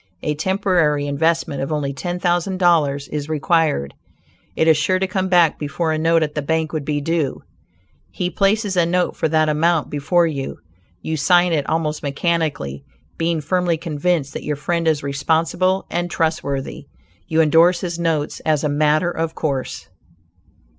A 0.23 0.33
temporary 0.33 1.05
investment 1.05 1.61
of 1.61 1.71
only 1.71 1.93
$10,000 1.93 3.09
is 3.09 3.29
required. 3.29 3.93
It 4.55 4.67
is 4.67 4.75
sure 4.75 4.97
to 4.97 5.05
come 5.05 5.29
back 5.29 5.59
before 5.59 5.91
a 5.91 5.99
note 5.99 6.23
at 6.23 6.33
the 6.33 6.41
bank 6.41 6.73
would 6.73 6.85
be 6.85 6.99
due. 7.01 7.43
He 8.09 8.31
places 8.31 8.75
a 8.75 8.83
note 8.83 9.15
for 9.15 9.27
that 9.27 9.47
amount 9.47 9.91
before 9.91 10.25
you. 10.25 10.57
You 11.03 11.17
sign 11.17 11.53
it 11.53 11.69
almost 11.69 12.01
mechanically. 12.01 12.83
Being 13.19 13.41
firmly 13.41 13.77
convinced 13.77 14.33
that 14.33 14.41
your 14.43 14.55
friend 14.55 14.87
is 14.87 15.03
responsible 15.03 15.85
and 15.91 16.09
trustworthy; 16.09 16.87
you 17.27 17.39
indorse 17.39 17.81
his 17.81 17.99
notes 17.99 18.39
as 18.39 18.63
a 18.63 18.69
"matter 18.69 19.11
of 19.11 19.35
course." 19.35 19.87